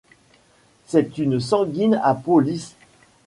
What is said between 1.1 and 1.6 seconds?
une